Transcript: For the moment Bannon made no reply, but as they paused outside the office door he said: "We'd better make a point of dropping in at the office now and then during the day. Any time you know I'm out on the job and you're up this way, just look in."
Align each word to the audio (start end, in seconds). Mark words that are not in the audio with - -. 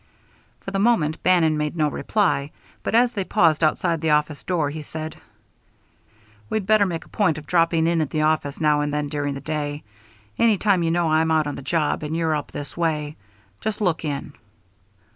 For 0.61 0.71
the 0.71 0.79
moment 0.79 1.21
Bannon 1.21 1.59
made 1.59 1.75
no 1.77 1.87
reply, 1.87 2.49
but 2.81 2.95
as 2.95 3.13
they 3.13 3.23
paused 3.23 3.63
outside 3.63 4.01
the 4.01 4.09
office 4.09 4.43
door 4.43 4.71
he 4.71 4.81
said: 4.81 5.15
"We'd 6.49 6.65
better 6.65 6.87
make 6.87 7.05
a 7.05 7.09
point 7.09 7.37
of 7.37 7.45
dropping 7.45 7.85
in 7.85 8.01
at 8.01 8.09
the 8.09 8.23
office 8.23 8.59
now 8.59 8.81
and 8.81 8.91
then 8.91 9.09
during 9.09 9.35
the 9.35 9.41
day. 9.41 9.83
Any 10.39 10.57
time 10.57 10.81
you 10.81 10.89
know 10.89 11.11
I'm 11.11 11.29
out 11.29 11.45
on 11.45 11.53
the 11.53 11.61
job 11.61 12.01
and 12.01 12.17
you're 12.17 12.33
up 12.35 12.51
this 12.51 12.75
way, 12.75 13.15
just 13.59 13.79
look 13.79 14.03
in." 14.03 14.33